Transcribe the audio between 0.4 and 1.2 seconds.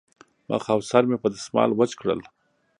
مخ او سر مې